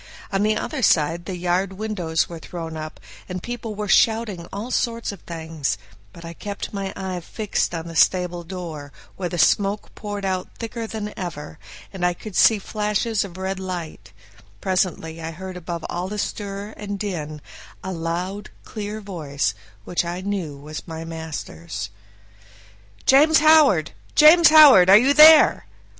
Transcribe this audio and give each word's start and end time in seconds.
On 0.31 0.41
the 0.41 0.57
other 0.57 0.81
side 0.81 1.25
the 1.25 1.35
yard 1.35 1.73
windows 1.73 2.27
were 2.27 2.39
thrown 2.39 2.75
up, 2.75 2.99
and 3.29 3.43
people 3.43 3.75
were 3.75 3.87
shouting 3.87 4.47
all 4.51 4.71
sorts 4.71 5.11
of 5.11 5.21
things; 5.21 5.77
but 6.11 6.25
I 6.25 6.33
kept 6.33 6.73
my 6.73 6.91
eye 6.95 7.19
fixed 7.19 7.75
on 7.75 7.85
the 7.85 7.95
stable 7.95 8.43
door, 8.43 8.91
where 9.15 9.29
the 9.29 9.37
smoke 9.37 9.93
poured 9.93 10.25
out 10.25 10.57
thicker 10.57 10.87
than 10.87 11.13
ever, 11.15 11.59
and 11.93 12.03
I 12.03 12.15
could 12.15 12.35
see 12.35 12.57
flashes 12.57 13.23
of 13.23 13.37
red 13.37 13.59
light; 13.59 14.11
presently 14.59 15.21
I 15.21 15.29
heard 15.29 15.55
above 15.55 15.85
all 15.87 16.07
the 16.07 16.17
stir 16.17 16.73
and 16.77 16.97
din 16.97 17.39
a 17.83 17.91
loud, 17.91 18.49
clear 18.63 19.01
voice, 19.01 19.53
which 19.83 20.03
I 20.03 20.21
knew 20.21 20.57
was 20.57 20.87
master's: 20.87 21.91
"James 23.05 23.37
Howard! 23.37 23.91
James 24.15 24.49
Howard! 24.49 24.89
Are 24.89 24.97
you 24.97 25.13
there?" 25.13 25.67